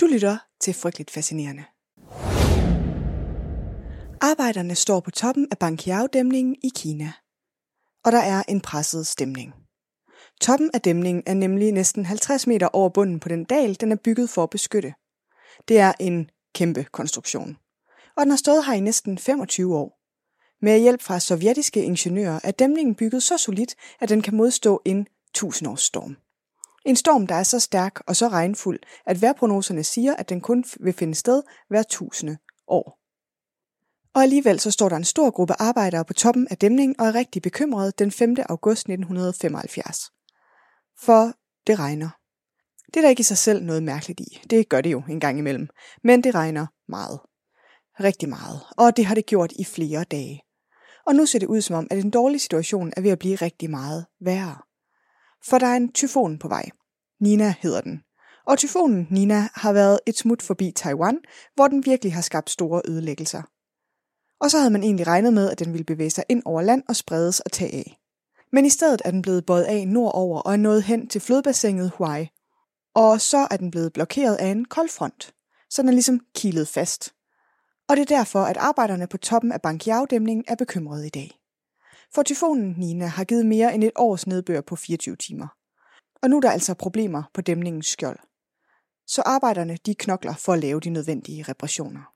[0.00, 1.64] Du lytter til Frygteligt Fascinerende.
[4.20, 7.12] Arbejderne står på toppen af Banqiao-dæmningen i Kina.
[8.04, 9.54] Og der er en presset stemning.
[10.40, 13.96] Toppen af dæmningen er nemlig næsten 50 meter over bunden på den dal, den er
[14.04, 14.94] bygget for at beskytte.
[15.68, 17.56] Det er en kæmpe konstruktion.
[18.16, 19.98] Og den har stået her i næsten 25 år.
[20.64, 25.06] Med hjælp fra sovjetiske ingeniører er dæmningen bygget så solidt, at den kan modstå en
[25.34, 26.16] tusindårsstorm.
[26.88, 30.64] En storm, der er så stærk og så regnfuld, at vejrprognoserne siger, at den kun
[30.80, 32.98] vil finde sted hver tusinde år.
[34.14, 37.14] Og alligevel så står der en stor gruppe arbejdere på toppen af dæmningen og er
[37.14, 38.36] rigtig bekymrede den 5.
[38.48, 39.98] august 1975.
[41.00, 41.32] For
[41.66, 42.08] det regner.
[42.86, 44.42] Det er der ikke i sig selv noget mærkeligt i.
[44.50, 45.68] Det gør det jo en gang imellem.
[46.04, 47.20] Men det regner meget.
[48.00, 48.60] Rigtig meget.
[48.76, 50.42] Og det har det gjort i flere dage.
[51.06, 53.36] Og nu ser det ud som om, at en dårlig situation er ved at blive
[53.36, 54.56] rigtig meget værre.
[55.44, 56.70] For der er en tyfon på vej.
[57.20, 58.02] Nina hedder den.
[58.46, 61.18] Og tyfonen Nina har været et smut forbi Taiwan,
[61.54, 63.42] hvor den virkelig har skabt store ødelæggelser.
[64.40, 66.82] Og så havde man egentlig regnet med, at den ville bevæge sig ind over land
[66.88, 67.98] og spredes og tage af.
[68.52, 71.90] Men i stedet er den blevet bøjet af nordover og er nået hen til flodbassinet
[71.90, 72.28] Huai.
[72.94, 75.34] Og så er den blevet blokeret af en koldfront,
[75.70, 77.14] så den er ligesom kilet fast.
[77.88, 81.38] Og det er derfor, at arbejderne på toppen af Banqiao-dæmningen er bekymrede i dag.
[82.14, 85.57] For tyfonen Nina har givet mere end et års nedbør på 24 timer.
[86.22, 88.18] Og nu er der altså problemer på dæmningens skjold.
[89.06, 92.12] Så arbejderne de knokler for at lave de nødvendige reparationer.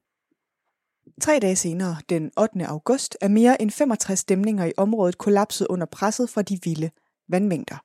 [1.21, 2.67] Tre dage senere, den 8.
[2.67, 6.91] august, er mere end 65 dæmninger i området kollapset under presset fra de vilde
[7.29, 7.77] vandmængder.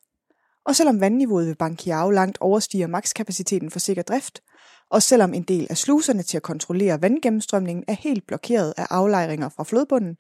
[0.66, 4.42] Og selvom vandniveauet ved Bankiao langt overstiger makskapaciteten for sikker drift,
[4.90, 9.50] og selvom en del af sluserne til at kontrollere vandgennemstrømningen er helt blokeret af aflejringer
[9.50, 10.18] fra flodbunden,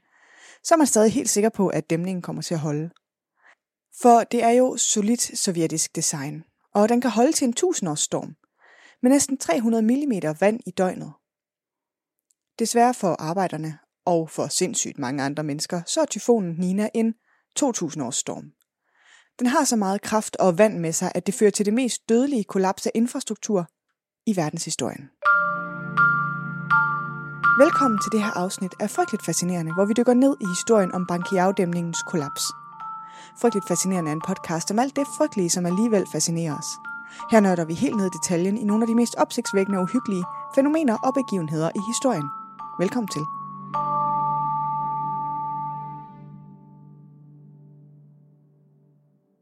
[0.63, 2.89] så er man stadig helt sikker på, at dæmningen kommer til at holde.
[4.01, 8.35] For det er jo solidt sovjetisk design, og den kan holde til en tusindårsstorm,
[9.01, 11.13] med næsten 300 mm vand i døgnet.
[12.59, 17.13] Desværre for arbejderne og for sindssygt mange andre mennesker, så er tyfonen Nina en
[17.55, 18.51] 2000 års storm.
[19.39, 22.09] Den har så meget kraft og vand med sig, at det fører til det mest
[22.09, 23.67] dødelige kollaps af infrastruktur
[24.25, 25.09] i verdenshistorien.
[27.63, 31.05] Velkommen til det her afsnit af Frygteligt Fascinerende, hvor vi dykker ned i historien om
[31.11, 32.43] Bankiao-dæmningens kollaps.
[33.41, 36.65] Frygteligt Fascinerende er en podcast om alt det frygtelige, som alligevel fascinerer os.
[37.31, 40.23] Her nørder vi helt ned i detaljen i nogle af de mest opsigtsvækkende og uhyggelige
[40.55, 42.27] fænomener og begivenheder i historien.
[42.79, 43.21] Velkommen til.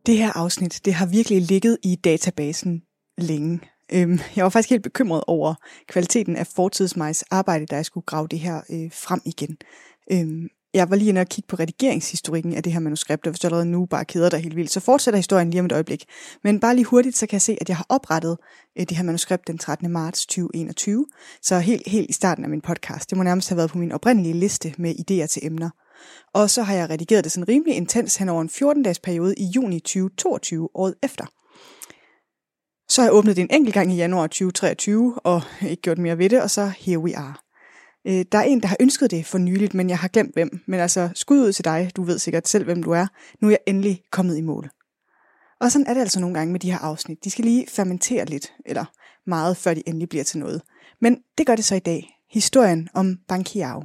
[0.06, 2.81] Det her afsnit, det har virkelig ligget i databasen
[3.18, 3.59] længe.
[3.94, 5.56] Øhm, jeg var faktisk helt bekymret over
[5.88, 9.57] kvaliteten af fortidsmejs arbejde, da jeg skulle grave det her øh, frem igen.
[10.12, 13.40] Øhm, jeg var lige inde og kigge på redigeringshistorikken af det her manuskript, og hvis
[13.40, 16.06] du allerede nu bare keder dig helt vildt, så fortsætter historien lige om et øjeblik.
[16.44, 18.38] Men bare lige hurtigt, så kan jeg se, at jeg har oprettet
[18.80, 19.91] øh, det her manuskript den 13.
[19.91, 21.06] marts 2021,
[21.41, 23.09] så helt, helt i starten af min podcast.
[23.09, 25.69] Det må nærmest have været på min oprindelige liste med idéer til emner.
[26.34, 29.46] Og så har jeg redigeret det sådan rimelig intens hen over en 14-dages periode i
[29.46, 31.25] juni 2022, året efter.
[32.90, 36.18] Så har jeg åbnet det en enkelt gang i januar 2023, og ikke gjort mere
[36.18, 37.44] ved det, og så here we are.
[38.07, 40.49] Øh, der er en, der har ønsket det for nyligt, men jeg har glemt hvem.
[40.67, 43.07] Men altså, skud ud til dig, du ved sikkert selv, hvem du er.
[43.41, 44.69] Nu er jeg endelig kommet i mål.
[45.61, 47.23] Og sådan er det altså nogle gange med de her afsnit.
[47.23, 48.85] De skal lige fermentere lidt, eller
[49.27, 50.61] meget, før de endelig bliver til noget.
[51.01, 52.09] Men det gør det så i dag.
[52.31, 53.83] Historien om Banqiao.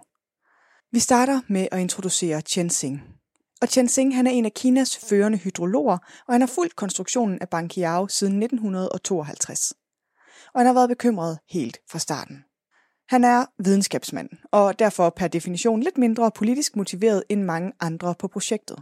[0.92, 3.02] Vi starter med at introducere Chen Xing.
[3.62, 7.38] Og Chen Xing han er en af Kinas førende hydrologer, og han har fulgt konstruktionen
[7.40, 9.72] af Banqiao siden 1952.
[10.54, 12.44] Og han har været bekymret helt fra starten.
[13.10, 18.28] Han er videnskabsmand, og derfor per definition lidt mindre politisk motiveret end mange andre på
[18.28, 18.78] projektet.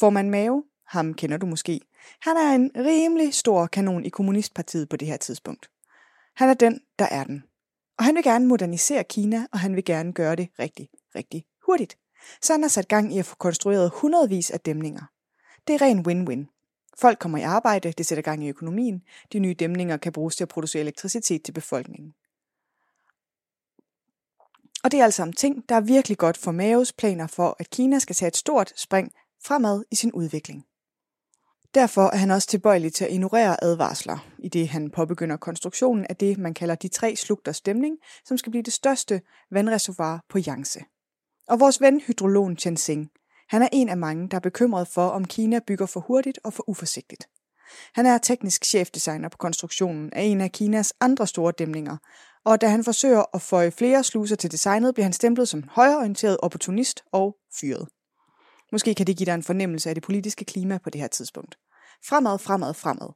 [0.00, 1.80] Formand Mao, ham kender du måske,
[2.22, 5.70] han er en rimelig stor kanon i Kommunistpartiet på det her tidspunkt.
[6.36, 7.44] Han er den, der er den.
[7.98, 11.98] Og han vil gerne modernisere Kina, og han vil gerne gøre det rigtig, rigtig hurtigt.
[12.42, 15.02] Så han har sat gang i at få konstrueret hundredvis af dæmninger.
[15.66, 16.46] Det er ren win-win.
[16.98, 19.02] Folk kommer i arbejde, det sætter gang i økonomien,
[19.32, 22.14] de nye dæmninger kan bruges til at producere elektricitet til befolkningen.
[24.84, 27.70] Og det er altså en ting, der er virkelig godt for Maos planer for, at
[27.70, 29.12] Kina skal tage et stort spring
[29.44, 30.64] fremad i sin udvikling.
[31.74, 36.16] Derfor er han også tilbøjelig til at ignorere advarsler, i det han påbegynder konstruktionen af
[36.16, 40.80] det, man kalder de tre slugters stemning, som skal blive det største vandreservoir på Yangtze.
[41.48, 43.10] Og vores ven hydrologen Chen Xing,
[43.48, 46.52] han er en af mange, der er bekymret for, om Kina bygger for hurtigt og
[46.52, 47.28] for uforsigtigt.
[47.94, 51.96] Han er teknisk chefdesigner på konstruktionen af en af Kinas andre store dæmninger,
[52.44, 56.36] og da han forsøger at føje flere sluser til designet, bliver han stemplet som højreorienteret
[56.42, 57.88] opportunist og fyret.
[58.72, 61.56] Måske kan det give dig en fornemmelse af det politiske klima på det her tidspunkt.
[62.08, 63.08] Fremad, fremad, fremad.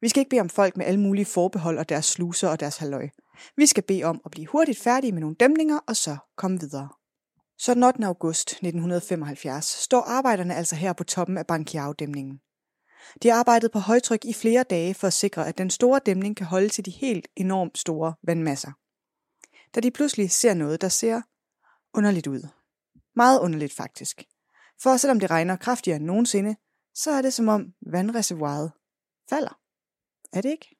[0.00, 2.76] Vi skal ikke bede om folk med alle mulige forbehold og deres sluser og deres
[2.76, 3.08] halløj.
[3.56, 6.88] Vi skal bede om at blive hurtigt færdige med nogle dæmninger og så komme videre.
[7.58, 8.06] Så den 8.
[8.06, 12.40] august 1975 står arbejderne altså her på toppen af Bankiao-dæmningen.
[13.22, 16.36] De har arbejdet på højtryk i flere dage for at sikre, at den store dæmning
[16.36, 18.72] kan holde til de helt enormt store vandmasser.
[19.74, 21.22] Da de pludselig ser noget, der ser
[21.94, 22.48] underligt ud.
[23.16, 24.24] Meget underligt faktisk.
[24.82, 26.56] For selvom det regner kraftigere end nogensinde,
[26.94, 28.72] så er det som om vandreservoiret
[29.30, 29.58] falder.
[30.32, 30.76] Er det ikke?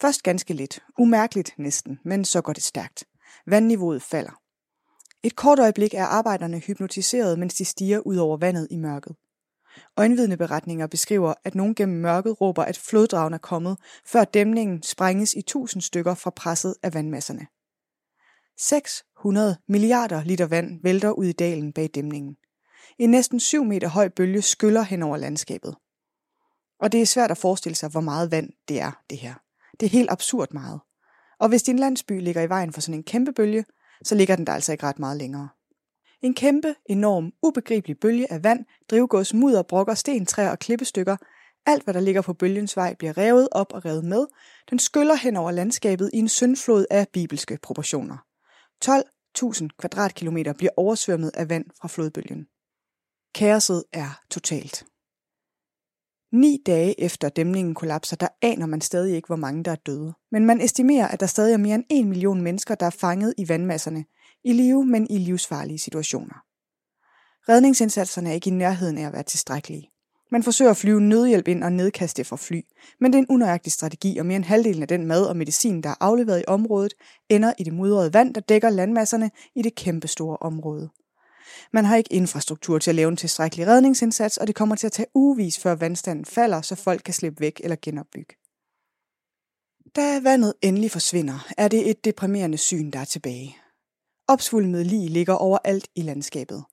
[0.00, 3.04] Først ganske lidt, umærkeligt næsten, men så går det stærkt.
[3.46, 4.40] Vandniveauet falder.
[5.22, 9.16] Et kort øjeblik er arbejderne hypnotiseret, mens de stiger ud over vandet i mørket.
[9.96, 13.76] Øjenvidneberetninger beskriver, at nogen gennem mørket råber, at floddragen er kommet,
[14.06, 17.46] før dæmningen sprænges i tusind stykker fra presset af vandmasserne.
[18.58, 22.36] 600 milliarder liter vand vælter ud i dalen bag dæmningen.
[22.98, 25.74] En næsten 7 meter høj bølge skyller hen over landskabet.
[26.80, 29.34] Og det er svært at forestille sig, hvor meget vand det er, det her.
[29.80, 30.80] Det er helt absurd meget.
[31.40, 33.64] Og hvis din landsby ligger i vejen for sådan en kæmpe bølge,
[34.04, 35.48] så ligger den der altså ikke ret meget længere.
[36.22, 41.16] En kæmpe, enorm, ubegribelig bølge af vand, drivgods, mudder, brokker, sten, træer og klippestykker.
[41.66, 44.26] Alt, hvad der ligger på bølgens vej, bliver revet op og revet med.
[44.70, 48.16] Den skyller hen over landskabet i en syndflod af bibelske proportioner.
[48.84, 52.46] 12.000 kvadratkilometer bliver oversvømmet af vand fra flodbølgen.
[53.34, 54.86] Kaoset er totalt.
[56.32, 60.14] Ni dage efter dæmningen kollapser, der aner man stadig ikke, hvor mange der er døde.
[60.30, 63.34] Men man estimerer, at der stadig er mere end en million mennesker, der er fanget
[63.38, 64.04] i vandmasserne,
[64.44, 66.42] i live, men i livsfarlige situationer.
[67.48, 69.90] Redningsindsatserne er ikke i nærheden af at være tilstrækkelige.
[70.30, 72.60] Man forsøger at flyve nødhjælp ind og nedkaste fra fly,
[73.00, 75.82] men det er en unøjagtig strategi, og mere end halvdelen af den mad og medicin,
[75.82, 76.94] der er afleveret i området,
[77.28, 80.90] ender i det mudrede vand, der dækker landmasserne i det kæmpestore område.
[81.72, 84.92] Man har ikke infrastruktur til at lave en tilstrækkelig redningsindsats, og det kommer til at
[84.92, 88.34] tage ugevis, før vandstanden falder, så folk kan slippe væk eller genopbygge.
[89.96, 93.56] Da vandet endelig forsvinder, er det et deprimerende syn, der er tilbage.
[94.30, 96.64] Opsvulmede lig ligger overalt i landskabet.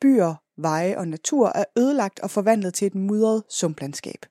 [0.00, 4.26] Byer, veje og natur er ødelagt og forvandlet til et mudret sumplandskab.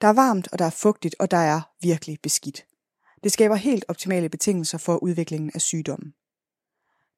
[0.00, 2.64] Der er varmt, og der er fugtigt, og der er virkelig beskidt.
[3.24, 6.12] Det skaber helt optimale betingelser for udviklingen af sygdommen.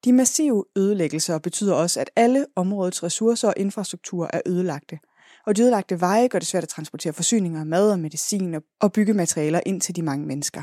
[0.05, 4.99] De massive ødelæggelser betyder også, at alle områdets ressourcer og infrastruktur er ødelagte,
[5.47, 9.61] og de ødelagte veje gør det svært at transportere forsyninger mad og medicin og byggematerialer
[9.67, 10.63] ind til de mange mennesker.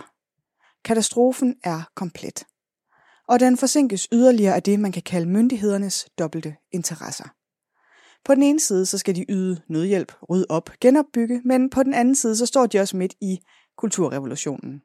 [0.85, 2.45] Katastrofen er komplet.
[3.29, 7.29] Og den forsinkes yderligere af det, man kan kalde myndighedernes dobbelte interesser.
[8.25, 11.93] På den ene side så skal de yde nødhjælp, rydde op, genopbygge, men på den
[11.93, 13.39] anden side så står de også midt i
[13.77, 14.81] kulturrevolutionen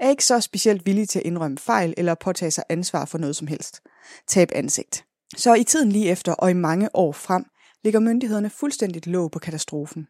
[0.00, 3.36] er ikke så specielt villige til at indrømme fejl eller påtage sig ansvar for noget
[3.36, 3.80] som helst.
[4.28, 5.04] Tab ansigt.
[5.36, 7.44] Så i tiden lige efter og i mange år frem,
[7.84, 10.06] ligger myndighederne fuldstændigt låg på katastrofen.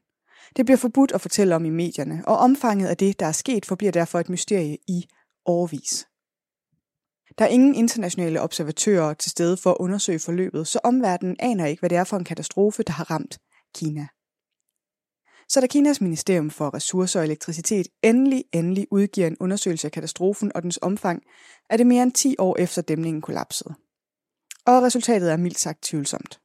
[0.57, 3.67] Det bliver forbudt at fortælle om i medierne, og omfanget af det, der er sket,
[3.67, 5.05] forbliver derfor et mysterie i
[5.47, 6.07] årvis.
[7.39, 11.81] Der er ingen internationale observatører til stede for at undersøge forløbet, så omverdenen aner ikke,
[11.81, 13.39] hvad det er for en katastrofe, der har ramt
[13.75, 14.07] Kina.
[15.49, 20.53] Så da Kinas Ministerium for Ressourcer og Elektricitet endelig, endelig udgiver en undersøgelse af katastrofen
[20.55, 21.23] og dens omfang,
[21.71, 23.75] er det mere end 10 år efter dæmningen kollapsede.
[24.67, 26.41] Og resultatet er mildt sagt tvivlsomt.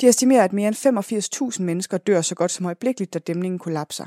[0.00, 4.06] De estimerer, at mere end 85.000 mennesker dør så godt som øjeblikkeligt, da dæmningen kollapser.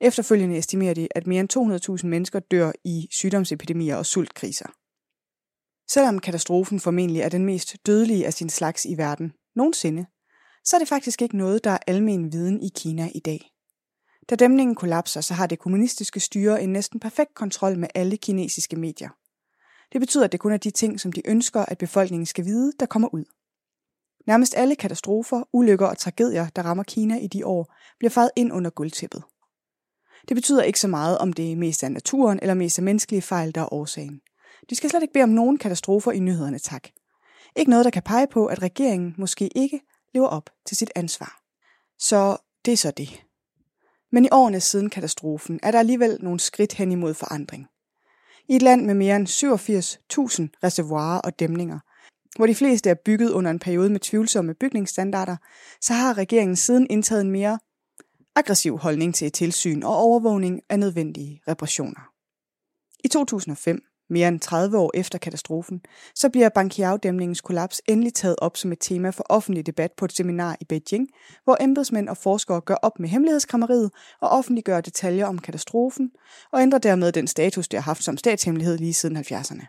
[0.00, 4.68] Efterfølgende estimerer de, at mere end 200.000 mennesker dør i sygdomsepidemier og sultkriser.
[5.88, 10.06] Selvom katastrofen formentlig er den mest dødelige af sin slags i verden nogensinde,
[10.64, 13.50] så er det faktisk ikke noget, der er almen viden i Kina i dag.
[14.30, 18.76] Da dæmningen kollapser, så har det kommunistiske styre en næsten perfekt kontrol med alle kinesiske
[18.76, 19.08] medier.
[19.92, 22.72] Det betyder, at det kun er de ting, som de ønsker, at befolkningen skal vide,
[22.80, 23.24] der kommer ud.
[24.26, 28.52] Nærmest alle katastrofer, ulykker og tragedier, der rammer Kina i de år, bliver faret ind
[28.52, 29.22] under guldtæppet.
[30.28, 33.22] Det betyder ikke så meget, om det er mest er naturen eller mest er menneskelige
[33.22, 34.20] fejl, der er årsagen.
[34.70, 36.88] De skal slet ikke bede om nogen katastrofer i nyhederne, tak.
[37.56, 39.80] Ikke noget, der kan pege på, at regeringen måske ikke
[40.14, 41.40] lever op til sit ansvar.
[41.98, 43.22] Så det er så det.
[44.12, 47.66] Men i årene siden katastrofen er der alligevel nogle skridt hen imod forandring.
[48.48, 51.78] I et land med mere end 87.000 reservoirer og dæmninger,
[52.36, 55.36] hvor de fleste er bygget under en periode med tvivlsomme bygningsstandarder,
[55.80, 57.58] så har regeringen siden indtaget en mere
[58.36, 62.10] aggressiv holdning til tilsyn og overvågning af nødvendige reparationer.
[63.04, 65.80] I 2005 mere end 30 år efter katastrofen,
[66.14, 70.12] så bliver Bankiao-dæmningens kollaps endelig taget op som et tema for offentlig debat på et
[70.12, 71.08] seminar i Beijing,
[71.44, 76.10] hvor embedsmænd og forskere gør op med hemmelighedskrammeriet og offentliggør detaljer om katastrofen
[76.52, 79.66] og ændrer dermed den status, det har haft som statshemmelighed lige siden 70'erne.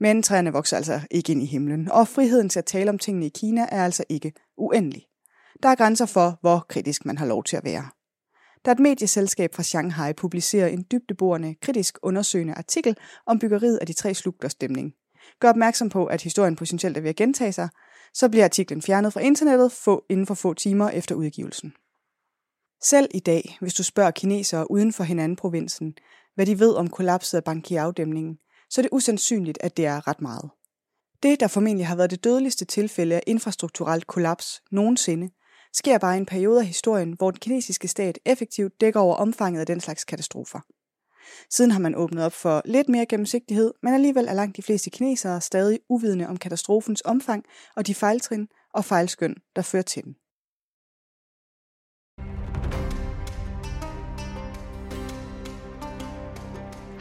[0.00, 3.26] Men træerne vokser altså ikke ind i himlen, og friheden til at tale om tingene
[3.26, 5.06] i Kina er altså ikke uendelig.
[5.62, 7.88] Der er grænser for, hvor kritisk man har lov til at være
[8.64, 13.92] da et medieselskab fra Shanghai publicerer en dybdeborende, kritisk undersøgende artikel om byggeriet af de
[13.92, 14.94] tre slugters dæmning.
[15.40, 17.68] Gør opmærksom på, at historien potentielt er ved at gentage sig,
[18.14, 21.72] så bliver artiklen fjernet fra internettet få, inden for få timer efter udgivelsen.
[22.82, 25.94] Selv i dag, hvis du spørger kinesere uden for hinanden provinsen,
[26.34, 28.38] hvad de ved om kollapset af Banqiao-dæmningen,
[28.70, 30.50] så er det usandsynligt, at det er ret meget.
[31.22, 35.30] Det, der formentlig har været det dødeligste tilfælde af infrastrukturelt kollaps nogensinde,
[35.74, 39.66] sker bare en periode af historien, hvor den kinesiske stat effektivt dækker over omfanget af
[39.66, 40.60] den slags katastrofer.
[41.50, 44.90] Siden har man åbnet op for lidt mere gennemsigtighed, men alligevel er langt de fleste
[44.90, 47.44] kinesere stadig uvidende om katastrofens omfang
[47.76, 50.14] og de fejltrin og fejlskøn, der fører til den.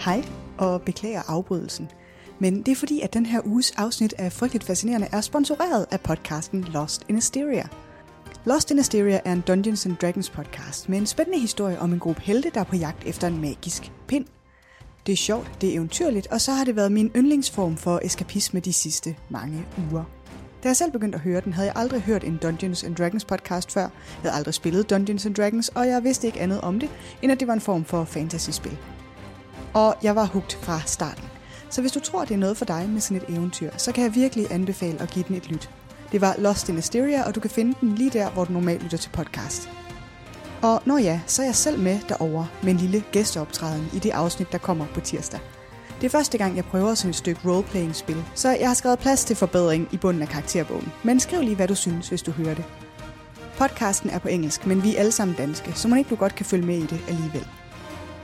[0.05, 0.23] Hej,
[0.57, 1.89] og beklager afbrydelsen.
[2.39, 5.99] Men det er fordi, at den her uges afsnit af Frygteligt Fascinerende er sponsoreret af
[6.01, 7.67] podcasten Lost in Asteria.
[8.45, 11.99] Lost in Asteria er en Dungeons and Dragons podcast med en spændende historie om en
[11.99, 14.25] gruppe helte, der er på jagt efter en magisk pind.
[15.05, 18.59] Det er sjovt, det er eventyrligt, og så har det været min yndlingsform for eskapisme
[18.59, 20.03] de sidste mange uger.
[20.63, 23.25] Da jeg selv begyndte at høre den, havde jeg aldrig hørt en Dungeons and Dragons
[23.25, 23.81] podcast før.
[23.81, 26.89] Jeg havde aldrig spillet Dungeons and Dragons, og jeg vidste ikke andet om det,
[27.21, 28.77] end at det var en form for fantasyspil.
[29.73, 31.23] Og jeg var hugt fra starten.
[31.69, 34.03] Så hvis du tror, det er noget for dig med sådan et eventyr, så kan
[34.03, 35.69] jeg virkelig anbefale at give den et lyt.
[36.13, 38.83] Det var Lost in Asteria, og du kan finde den lige der, hvor du normalt
[38.83, 39.69] lytter til podcast.
[40.61, 44.11] Og når ja, så er jeg selv med derover med en lille gæsteoptræden i det
[44.11, 45.39] afsnit, der kommer på tirsdag.
[46.01, 49.25] Det er første gang, jeg prøver sådan et stykke roleplaying-spil, så jeg har skrevet plads
[49.25, 50.91] til forbedring i bunden af karakterbogen.
[51.03, 52.65] Men skriv lige, hvad du synes, hvis du hører det.
[53.57, 56.35] Podcasten er på engelsk, men vi er alle sammen danske, så man ikke du godt
[56.35, 57.47] kan følge med i det alligevel.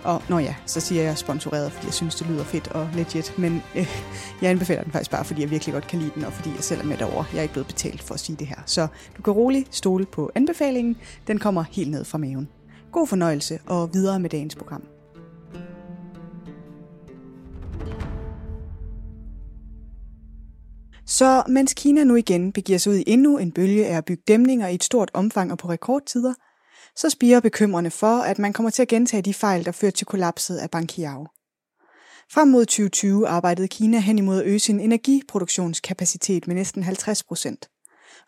[0.04, 3.34] Og når ja, så siger jeg sponsoreret, fordi jeg synes, det lyder fedt og legit.
[3.38, 3.88] Men øh,
[4.42, 6.64] jeg anbefaler den faktisk bare, fordi jeg virkelig godt kan lide den, og fordi jeg
[6.64, 7.26] selv er med derovre.
[7.34, 8.60] Jeg er ikke blevet betalt for at sige det her.
[8.66, 8.88] Så
[9.18, 10.98] du kan roligt stole på anbefalingen.
[11.28, 12.50] Den kommer helt ned fra maven.
[12.92, 14.84] God fornøjelse og videre med dagens program.
[21.06, 24.24] Så mens Kina nu igen begiver sig ud i endnu en bølge af at bygge
[24.28, 26.34] dæmninger i et stort omfang og på rekordtider,
[26.96, 30.08] så spiger bekymrende for, at man kommer til at gentage de fejl, der førte til
[30.08, 31.28] kollapset af Bankiao.
[32.32, 37.70] Frem mod 2020 arbejdede Kina hen imod at øge sin energiproduktionskapacitet med næsten 50 procent.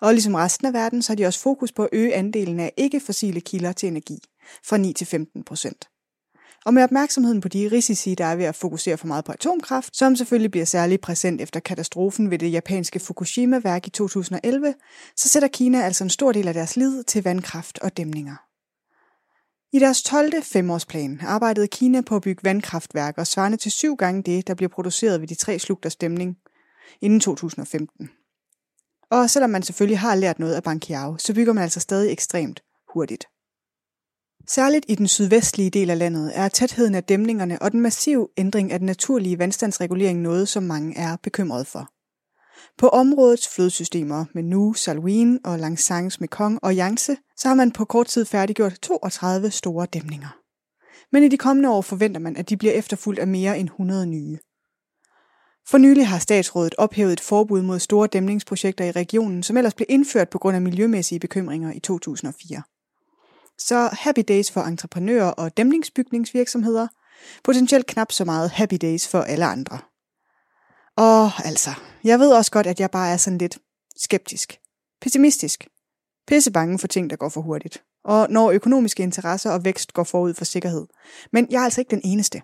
[0.02, 2.74] Og ligesom resten af verden, så har de også fokus på at øge andelen af
[2.78, 4.20] ikke-fossile kilder til energi
[4.66, 5.90] fra 9 til 15 procent.
[6.66, 9.98] Og med opmærksomheden på de risici, der er ved at fokusere for meget på atomkraft,
[9.98, 14.74] som selvfølgelig bliver særlig præsent efter katastrofen ved det japanske Fukushima-værk i 2011,
[15.16, 18.51] så sætter Kina altså en stor del af deres lid til vandkraft og dæmninger.
[19.74, 20.44] I deres 12.
[20.44, 25.22] femårsplan arbejdede Kina på at bygge vandkraftværker svarende til syv gange det, der bliver produceret
[25.22, 26.38] ved de tre slugters stemning
[27.02, 28.10] inden 2015.
[29.12, 32.64] Og selvom man selvfølgelig har lært noget af Bankiao, så bygger man altså stadig ekstremt
[32.94, 33.26] hurtigt.
[34.48, 38.72] Særligt i den sydvestlige del af landet er tætheden af dæmningerne og den massive ændring
[38.72, 42.01] af den naturlige vandstandsregulering noget, som mange er bekymrede for.
[42.78, 47.86] På områdets flodsystemer med Nu, Salween og Langsangs Mekong og Yangtze, så har man på
[47.86, 50.38] kort tid færdiggjort 32 store dæmninger.
[51.12, 54.06] Men i de kommende år forventer man, at de bliver efterfulgt af mere end 100
[54.06, 54.38] nye.
[55.68, 59.86] For nylig har statsrådet ophævet et forbud mod store dæmningsprojekter i regionen, som ellers blev
[59.90, 62.62] indført på grund af miljømæssige bekymringer i 2004.
[63.58, 66.88] Så happy days for entreprenører og dæmningsbygningsvirksomheder,
[67.44, 69.80] potentielt knap så meget happy days for alle andre.
[70.98, 71.70] Og altså,
[72.04, 73.58] jeg ved også godt, at jeg bare er sådan lidt
[73.98, 74.60] skeptisk,
[75.02, 75.68] pessimistisk,
[76.28, 80.04] pisse bange for ting, der går for hurtigt, og når økonomiske interesser og vækst går
[80.04, 80.88] forud for sikkerhed.
[81.32, 82.42] Men jeg er altså ikke den eneste.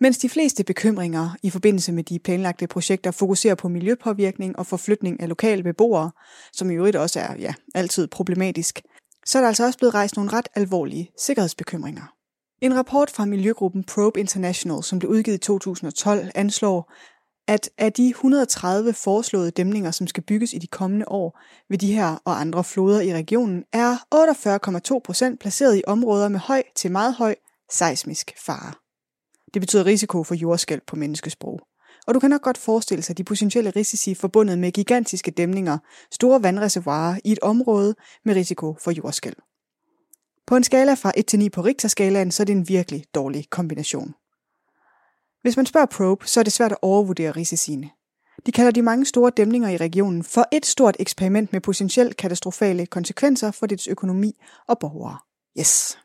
[0.00, 5.20] Mens de fleste bekymringer i forbindelse med de planlagte projekter fokuserer på miljøpåvirkning og forflytning
[5.20, 6.10] af lokale beboere,
[6.52, 8.82] som i øvrigt også er ja, altid problematisk,
[9.26, 12.15] så er der altså også blevet rejst nogle ret alvorlige sikkerhedsbekymringer.
[12.60, 16.92] En rapport fra miljøgruppen Probe International, som blev udgivet i 2012, anslår,
[17.48, 21.92] at af de 130 foreslåede dæmninger, som skal bygges i de kommende år ved de
[21.92, 23.96] her og andre floder i regionen, er
[24.94, 27.34] 48,2 procent placeret i områder med høj til meget høj
[27.70, 28.72] seismisk fare.
[29.54, 31.60] Det betyder risiko for jordskælv på menneskesprog.
[32.06, 35.78] Og du kan nok godt forestille sig de potentielle risici forbundet med gigantiske dæmninger,
[36.12, 37.94] store vandreservoirer i et område
[38.24, 39.36] med risiko for jordskælv.
[40.46, 43.50] På en skala fra 1 til 9 på Richter-skalaen, så er det en virkelig dårlig
[43.50, 44.14] kombination.
[45.42, 47.90] Hvis man spørger Probe, så er det svært at overvurdere risiciene.
[48.46, 52.86] De kalder de mange store dæmninger i regionen for et stort eksperiment med potentielt katastrofale
[52.86, 55.18] konsekvenser for dets økonomi og borgere.
[55.58, 55.98] Yes.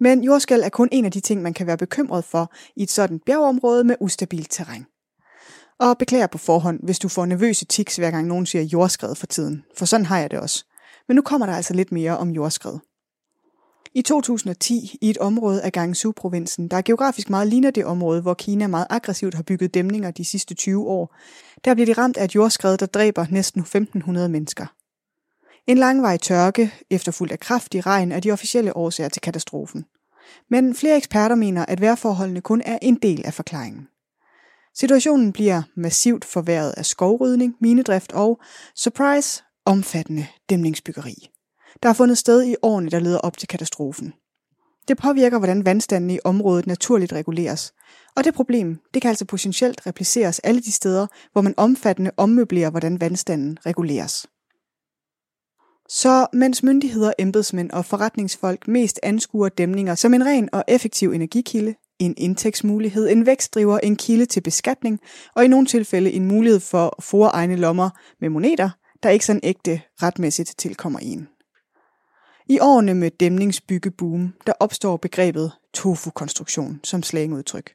[0.00, 2.90] Men jordskæl er kun en af de ting, man kan være bekymret for i et
[2.90, 4.86] sådan bjergområde med ustabilt terræn.
[5.78, 9.26] Og beklager på forhånd, hvis du får nervøse tics, hver gang nogen siger jordskred for
[9.26, 10.64] tiden, for sådan har jeg det også.
[11.08, 12.78] Men nu kommer der altså lidt mere om jordskred.
[13.94, 18.66] I 2010, i et område af Gansu-provinsen, der geografisk meget ligner det område, hvor Kina
[18.66, 21.14] meget aggressivt har bygget dæmninger de sidste 20 år,
[21.64, 24.66] der bliver de ramt af et jordskred, der dræber næsten 1500 mennesker.
[25.66, 29.84] En langvarig tørke, efterfulgt af kraftig regn, er de officielle årsager til katastrofen.
[30.50, 33.88] Men flere eksperter mener, at vejrforholdene kun er en del af forklaringen.
[34.74, 38.40] Situationen bliver massivt forværret af skovrydning, minedrift og,
[38.74, 41.28] surprise, omfattende dæmningsbyggeri.
[41.82, 44.12] Der har fundet sted i årene, der leder op til katastrofen.
[44.88, 47.72] Det påvirker, hvordan vandstanden i området naturligt reguleres.
[48.16, 52.70] Og det problem, det kan altså potentielt repliceres alle de steder, hvor man omfattende ommøblerer,
[52.70, 54.26] hvordan vandstanden reguleres.
[55.88, 61.74] Så mens myndigheder, embedsmænd og forretningsfolk mest anskuer dæmninger som en ren og effektiv energikilde,
[61.98, 65.00] en indtægtsmulighed, en vækstdriver, en kilde til beskatning
[65.36, 68.70] og i nogle tilfælde en mulighed for at fore egne lommer med moneter,
[69.02, 71.28] der ikke sådan ægte retmæssigt tilkommer en.
[72.50, 77.74] I årene med dæmningsbyggeboom, der opstår begrebet tofu-konstruktion som slangudtryk.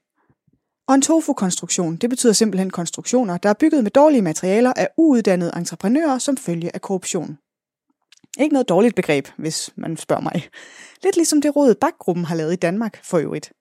[0.87, 5.51] Og en tofu-konstruktion, det betyder simpelthen konstruktioner, der er bygget med dårlige materialer af uuddannede
[5.55, 7.37] entreprenører som følge af korruption.
[8.39, 10.49] Ikke noget dårligt begreb, hvis man spørger mig.
[11.03, 13.53] Lidt ligesom det råd Bakgruppen har lavet i Danmark for øvrigt.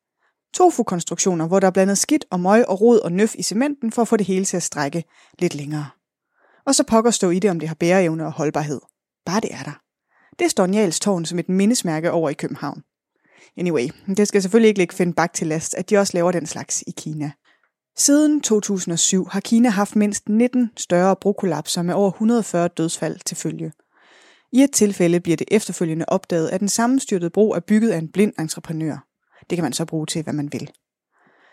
[0.54, 4.02] Tofu-konstruktioner, hvor der er blandet skidt og møg og rod og nøf i cementen for
[4.02, 5.04] at få det hele til at strække
[5.38, 5.86] lidt længere.
[6.66, 8.80] Og så pokker stå i det, om det har bæreevne og holdbarhed.
[9.26, 9.82] Bare det er der.
[10.38, 12.82] Det står Njals tårn som et mindesmærke over i København.
[13.56, 16.46] Anyway, det skal selvfølgelig ikke lægge Finn bak til last, at de også laver den
[16.46, 17.32] slags i Kina.
[17.96, 23.72] Siden 2007 har Kina haft mindst 19 større brokollapser med over 140 dødsfald til følge.
[24.52, 28.08] I et tilfælde bliver det efterfølgende opdaget, at den sammenstyrtede bro er bygget af en
[28.08, 29.06] blind entreprenør.
[29.50, 30.70] Det kan man så bruge til, hvad man vil.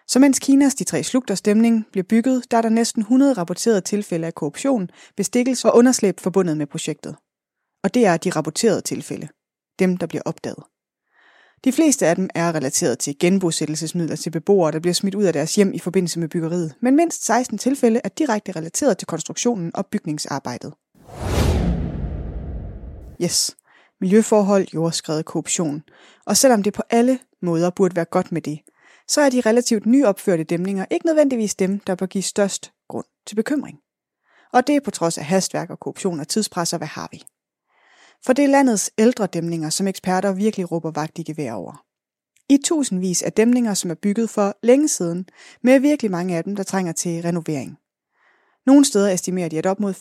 [0.07, 3.81] Så mens Kinas de tre slugter stemning bliver bygget, der er der næsten 100 rapporterede
[3.81, 7.15] tilfælde af korruption, bestikkelse og underslæb forbundet med projektet.
[7.83, 9.27] Og det er de rapporterede tilfælde.
[9.79, 10.63] Dem, der bliver opdaget.
[11.63, 15.33] De fleste af dem er relateret til genbosættelsesmidler til beboere, der bliver smidt ud af
[15.33, 19.71] deres hjem i forbindelse med byggeriet, men mindst 16 tilfælde er direkte relateret til konstruktionen
[19.75, 20.73] og bygningsarbejdet.
[23.21, 23.55] Yes,
[24.01, 25.83] miljøforhold, jordskred, korruption.
[26.25, 28.59] Og selvom det på alle måder burde være godt med det,
[29.07, 33.35] så er de relativt nyopførte dæmninger ikke nødvendigvis dem, der bør give størst grund til
[33.35, 33.77] bekymring.
[34.53, 37.23] Og det er på trods af hastværk og korruption og tidspres, hvad har vi?
[38.25, 41.85] For det er landets ældre dæmninger, som eksperter virkelig råber vagt i gevær over.
[42.49, 45.25] I tusindvis af dæmninger, som er bygget for længe siden,
[45.63, 47.77] med virkelig mange af dem, der trænger til renovering.
[48.65, 49.93] Nogle steder estimerer de, at op mod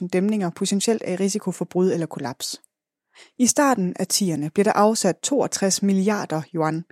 [0.00, 2.60] 40.000 dæmninger potentielt er i risiko for brud eller kollaps.
[3.38, 6.84] I starten af 10'erne bliver der afsat 62 milliarder yuan.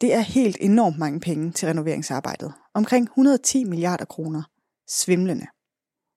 [0.00, 2.52] Det er helt enormt mange penge til renoveringsarbejdet.
[2.74, 4.42] Omkring 110 milliarder kroner.
[4.88, 5.46] Svimlende.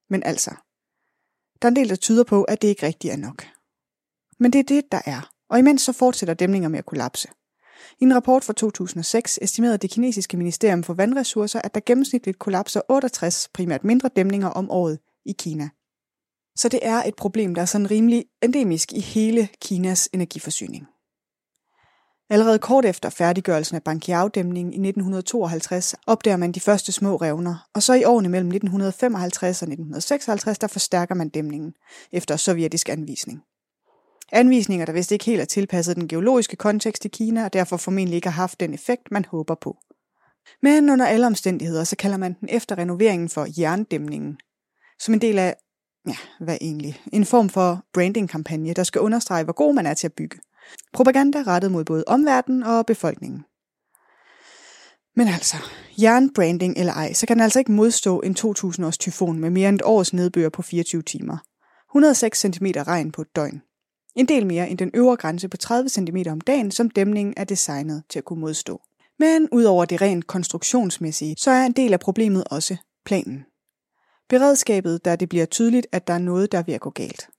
[0.10, 0.52] Men altså,
[1.62, 3.55] der er en del, der tyder på, at det ikke rigtigt er nok.
[4.40, 5.30] Men det er det, der er.
[5.50, 7.28] Og imens så fortsætter dæmninger med at kollapse.
[8.00, 12.82] I en rapport fra 2006 estimerede det kinesiske ministerium for vandressourcer, at der gennemsnitligt kollapser
[12.90, 15.70] 68 primært mindre dæmninger om året i Kina.
[16.56, 20.88] Så det er et problem, der er sådan rimelig endemisk i hele Kinas energiforsyning.
[22.30, 27.84] Allerede kort efter færdiggørelsen af Banqiao-dæmningen i 1952 opdager man de første små revner, og
[27.84, 31.74] så i årene mellem 1955 og 1956 der forstærker man dæmningen
[32.12, 33.42] efter sovjetisk anvisning.
[34.32, 38.16] Anvisninger, der vist ikke helt er tilpasset den geologiske kontekst i Kina, og derfor formentlig
[38.16, 39.78] ikke har haft den effekt, man håber på.
[40.62, 44.38] Men under alle omstændigheder, så kalder man den efter renoveringen for jerndæmningen.
[45.00, 45.56] Som en del af,
[46.08, 50.08] ja, hvad egentlig, en form for branding-kampagne, der skal understrege, hvor god man er til
[50.08, 50.40] at bygge.
[50.94, 53.44] Propaganda rettet mod både omverdenen og befolkningen.
[55.16, 55.58] Men altså,
[56.02, 59.70] jernbranding eller ej, så kan den altså ikke modstå en 2000 års tyfon med mere
[59.70, 61.38] end et års nedbør på 24 timer.
[61.90, 63.62] 106 cm regn på et døgn.
[64.16, 67.44] En del mere end den øvre grænse på 30 cm om dagen, som dæmningen er
[67.44, 68.82] designet til at kunne modstå.
[69.20, 73.46] Men udover det rent konstruktionsmæssige, så er en del af problemet også planen.
[74.30, 77.30] Beredskabet, da det bliver tydeligt, at der er noget, der er ved at gå galt.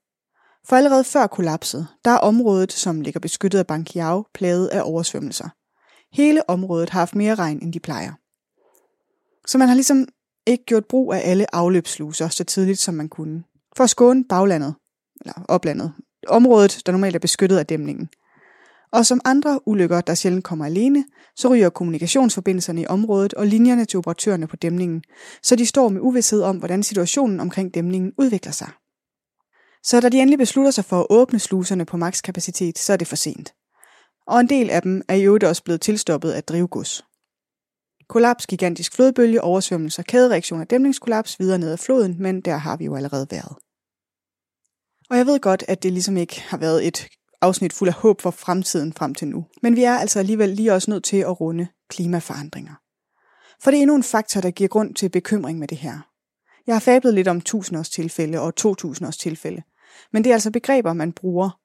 [0.65, 5.49] For allerede før kollapset, der er området, som ligger beskyttet af Bankiao, plaget af oversvømmelser.
[6.11, 8.13] Hele området har haft mere regn, end de plejer.
[9.47, 10.07] Så man har ligesom
[10.45, 13.43] ikke gjort brug af alle afløbssluser så tidligt, som man kunne.
[13.77, 14.75] For at skåne baglandet,
[15.21, 15.93] eller oplandet,
[16.29, 18.09] området, der normalt er beskyttet af dæmningen.
[18.91, 23.85] Og som andre ulykker, der sjældent kommer alene, så ryger kommunikationsforbindelserne i området og linjerne
[23.85, 25.03] til operatørerne på dæmningen,
[25.43, 28.69] så de står med uvidshed om, hvordan situationen omkring dæmningen udvikler sig.
[29.83, 33.07] Så da de endelig beslutter sig for at åbne sluserne på makskapacitet, så er det
[33.07, 33.53] for sent.
[34.27, 37.05] Og en del af dem er i øvrigt også blevet tilstoppet af drivgods.
[38.09, 42.85] Kollaps, gigantisk flodbølge, oversvømmelser, kædereaktion af dæmningskollaps videre ned ad floden, men der har vi
[42.85, 43.66] jo allerede været.
[45.09, 47.07] Og jeg ved godt, at det ligesom ikke har været et
[47.41, 49.45] afsnit fuld af håb for fremtiden frem til nu.
[49.61, 52.73] Men vi er altså alligevel lige også nødt til at runde klimaforandringer.
[53.63, 55.99] For det er endnu en faktor, der giver grund til bekymring med det her.
[56.67, 59.63] Jeg har fablet lidt om 1000 års tilfælde og 2000 års tilfælde,
[60.13, 61.59] men det er altså begreber, man bruger,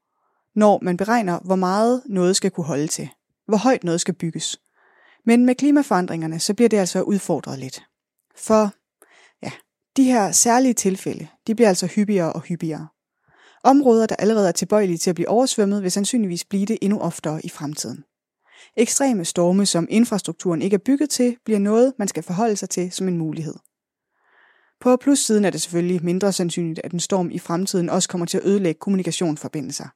[0.55, 3.09] når man beregner, hvor meget noget skal kunne holde til,
[3.46, 4.61] hvor højt noget skal bygges.
[5.26, 7.83] Men med klimaforandringerne, så bliver det altså udfordret lidt.
[8.37, 8.70] For
[9.42, 9.52] ja,
[9.96, 12.88] de her særlige tilfælde, de bliver altså hyppigere og hyppigere.
[13.64, 17.46] Områder, der allerede er tilbøjelige til at blive oversvømmet, vil sandsynligvis blive det endnu oftere
[17.46, 18.05] i fremtiden.
[18.77, 22.92] Ekstreme storme, som infrastrukturen ikke er bygget til, bliver noget, man skal forholde sig til
[22.92, 23.55] som en mulighed.
[24.81, 28.38] På plussiden er det selvfølgelig mindre sandsynligt, at en storm i fremtiden også kommer til
[28.38, 29.88] at ødelægge kommunikationsforbindelser.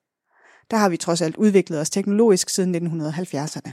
[0.71, 3.73] Der har vi trods alt udviklet os teknologisk siden 1970'erne.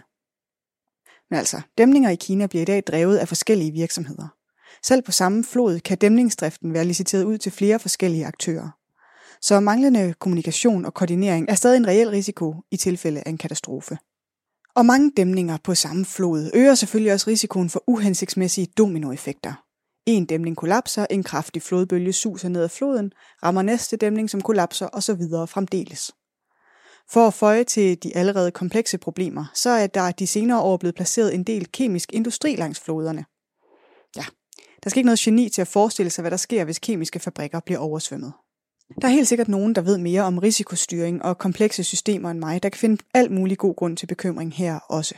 [1.29, 4.27] Men altså, dæmninger i Kina bliver i dag drevet af forskellige virksomheder.
[4.83, 8.69] Selv på samme flod kan dæmningsdriften være liciteret ud til flere forskellige aktører.
[9.43, 13.97] Så manglende kommunikation og koordinering er stadig en reel risiko i tilfælde af en katastrofe.
[14.75, 19.53] Og mange dæmninger på samme flod øger selvfølgelig også risikoen for uhensigtsmæssige dominoeffekter.
[20.05, 23.11] En dæmning kollapser, en kraftig flodbølge suser ned ad floden,
[23.43, 25.21] rammer næste dæmning, som kollapser osv.
[25.47, 26.11] fremdeles.
[27.09, 30.95] For at føje til de allerede komplekse problemer, så er der de senere år blevet
[30.95, 33.25] placeret en del kemisk industri langs floderne.
[34.15, 34.25] Ja,
[34.83, 37.59] der skal ikke noget geni til at forestille sig, hvad der sker, hvis kemiske fabrikker
[37.59, 38.33] bliver oversvømmet.
[39.01, 42.63] Der er helt sikkert nogen, der ved mere om risikostyring og komplekse systemer end mig,
[42.63, 45.15] der kan finde alt mulig god grund til bekymring her også.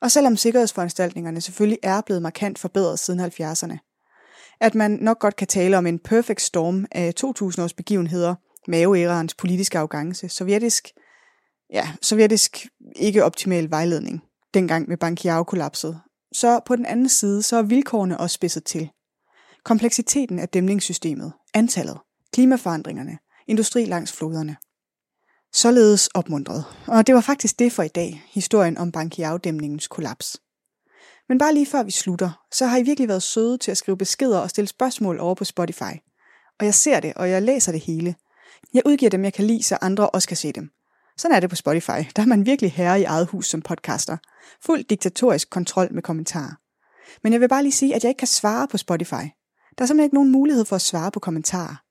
[0.00, 3.78] Og selvom sikkerhedsforanstaltningerne selvfølgelig er blevet markant forbedret siden 70'erne,
[4.60, 8.34] at man nok godt kan tale om en perfect storm af 2000 års begivenheder,
[8.68, 10.88] maveærerens politiske arrogance, sovjetisk,
[11.72, 14.22] ja, sovjetisk ikke optimal vejledning,
[14.54, 16.00] dengang med Bankiao-kollapset.
[16.32, 18.90] Så på den anden side, så er vilkårene også spidset til.
[19.64, 21.98] Kompleksiteten af dæmningssystemet, antallet,
[22.32, 24.56] klimaforandringerne, industri langs floderne.
[25.52, 26.64] Således opmuntret.
[26.86, 30.40] Og det var faktisk det for i dag, historien om Bankiao-dæmningens kollaps.
[31.28, 33.96] Men bare lige før vi slutter, så har I virkelig været søde til at skrive
[33.96, 35.92] beskeder og stille spørgsmål over på Spotify.
[36.58, 38.14] Og jeg ser det, og jeg læser det hele.
[38.74, 40.70] Jeg udgiver dem, jeg kan lide, så andre også kan se dem.
[41.16, 42.00] Sådan er det på Spotify.
[42.16, 44.16] Der er man virkelig herre i eget hus som podcaster.
[44.60, 46.54] Fuld diktatorisk kontrol med kommentarer.
[47.22, 49.24] Men jeg vil bare lige sige, at jeg ikke kan svare på Spotify.
[49.78, 51.81] Der er simpelthen ikke nogen mulighed for at svare på kommentarer.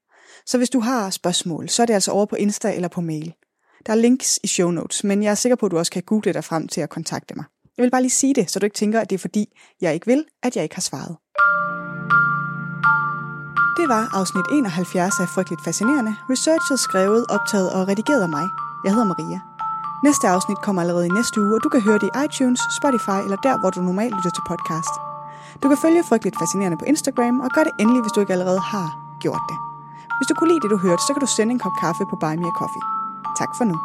[0.46, 3.34] Så hvis du har spørgsmål, så er det altså over på Insta eller på mail.
[3.86, 6.04] Der er links i show notes, men jeg er sikker på, at du også kan
[6.04, 7.46] google dig frem til at kontakte mig.
[7.78, 9.46] Jeg vil bare lige sige det, så du ikke tænker, at det er fordi,
[9.82, 11.16] jeg ikke vil, at jeg ikke har svaret.
[13.80, 18.46] Det var afsnit 71 af Frygteligt Fascinerende, researchet, skrevet, optaget og redigeret af mig.
[18.86, 19.40] Jeg hedder Maria.
[20.08, 23.20] Næste afsnit kommer allerede i næste uge, og du kan høre det i iTunes, Spotify
[23.26, 24.94] eller der, hvor du normalt lytter til podcast.
[25.62, 28.62] Du kan følge Frygteligt Fascinerende på Instagram, og gør det endelig, hvis du ikke allerede
[28.74, 28.88] har
[29.24, 29.71] gjort det.
[30.22, 32.16] Hvis du kunne lide det, du hørte, så kan du sende en kop kaffe på
[32.16, 32.86] Buy Me a Coffee.
[33.38, 33.78] Tak for nu.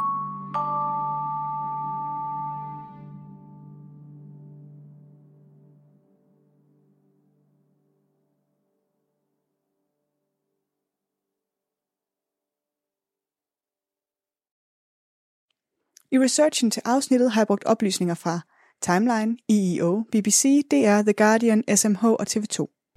[16.10, 18.40] I researchen til afsnittet har jeg brugt oplysninger fra
[18.82, 22.75] Timeline, EEO, BBC, DR, The Guardian, SMH og TV2.